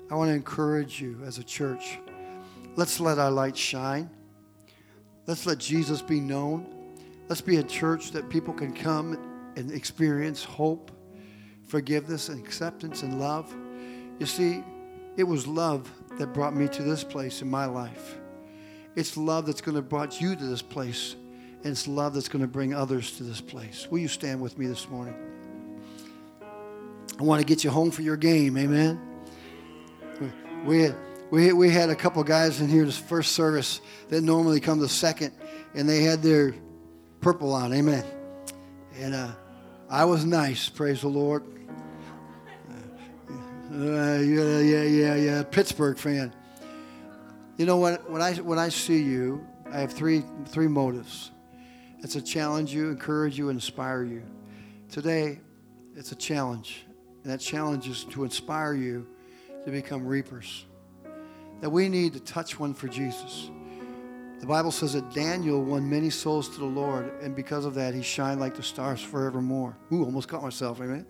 [0.09, 1.99] I want to encourage you as a church.
[2.75, 4.09] Let's let our light shine.
[5.27, 6.74] Let's let Jesus be known.
[7.27, 9.17] Let's be a church that people can come
[9.55, 10.91] and experience hope,
[11.65, 13.53] forgiveness, and acceptance and love.
[14.19, 14.63] You see,
[15.17, 18.19] it was love that brought me to this place in my life.
[18.95, 21.15] It's love that's going to brought you to this place,
[21.63, 23.87] and it's love that's going to bring others to this place.
[23.89, 25.15] Will you stand with me this morning?
[27.19, 29.01] I want to get you home for your game, amen.
[30.63, 30.91] We
[31.31, 34.87] we, we had a couple guys in here this first service that normally come the
[34.87, 35.33] second,
[35.73, 36.53] and they had their
[37.25, 37.73] purple on.
[37.73, 38.05] Amen.
[38.99, 39.31] And uh,
[39.89, 40.69] I was nice.
[40.69, 41.43] Praise the Lord.
[43.73, 45.41] Uh, yeah, yeah, yeah, yeah.
[45.41, 46.31] Pittsburgh fan.
[47.57, 48.07] You know what?
[48.11, 51.31] When I when I see you, I have three three motives.
[52.03, 54.21] It's to challenge you, encourage you, inspire you.
[54.91, 55.39] Today,
[55.95, 56.85] it's a challenge,
[57.23, 59.07] and that challenge is to inspire you
[59.65, 60.67] to become reapers.
[61.61, 63.49] That we need to touch one for Jesus.
[64.45, 67.95] The Bible says that Daniel won many souls to the Lord, and because of that,
[67.95, 69.75] he shined like the stars forevermore.
[69.91, 71.07] Ooh, almost caught myself, amen?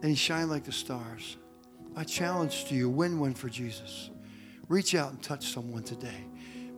[0.00, 1.36] And he shined like the stars.
[1.94, 4.08] I challenge to you, win one for Jesus.
[4.68, 6.24] Reach out and touch someone today.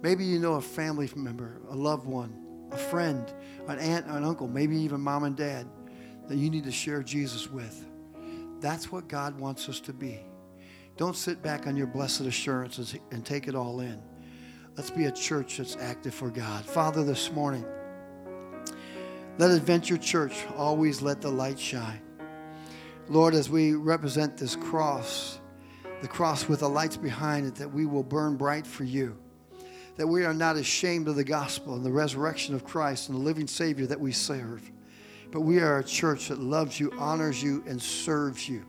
[0.02, 3.32] Maybe you know a family member, a loved one, a friend,
[3.68, 5.68] an aunt, an uncle, maybe even mom and dad
[6.26, 7.86] that you need to share Jesus with.
[8.58, 10.18] That's what God wants us to be.
[10.96, 14.02] Don't sit back on your blessed assurances and take it all in.
[14.76, 16.62] Let's be a church that's active for God.
[16.62, 17.64] Father, this morning,
[19.38, 22.02] let Adventure Church always let the light shine.
[23.08, 25.40] Lord, as we represent this cross
[26.02, 29.16] the cross with the lights behind it, that we will burn bright for you.
[29.96, 33.22] That we are not ashamed of the gospel and the resurrection of Christ and the
[33.22, 34.70] living Savior that we serve.
[35.30, 38.66] But we are a church that loves you, honors you, and serves you.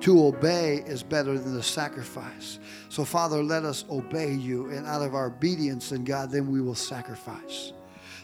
[0.00, 2.58] To obey is better than the sacrifice.
[2.88, 6.60] So, Father, let us obey you, and out of our obedience, and God, then we
[6.60, 7.72] will sacrifice.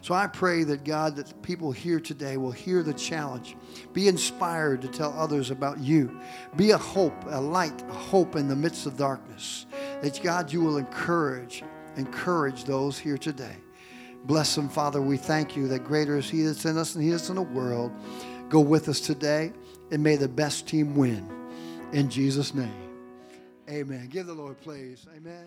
[0.02, 3.56] So I pray that God, that people here today will hear the challenge,
[3.92, 6.18] be inspired to tell others about you,
[6.56, 9.66] be a hope, a light, a hope in the midst of darkness.
[10.00, 11.62] That God, you will encourage,
[11.96, 13.56] encourage those here today.
[14.24, 15.02] Bless them, Father.
[15.02, 17.42] We thank you that greater is He that's in us than He that's in the
[17.42, 17.92] world.
[18.48, 19.52] Go with us today,
[19.90, 21.39] and may the best team win.
[21.92, 22.72] In Jesus' name,
[23.68, 24.06] amen.
[24.08, 25.06] Give the Lord praise.
[25.16, 25.46] Amen.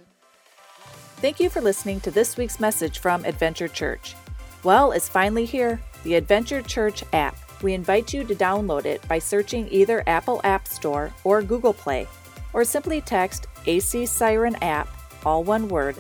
[1.18, 4.16] Thank you for listening to this week's message from Adventure Church.
[4.64, 7.38] Well, it's finally here the Adventure Church app.
[7.62, 12.10] We invite you to download it by searching either Apple App Store or Google Play,
[12.52, 14.90] or simply text AC Siren app,
[15.26, 15.96] all one word,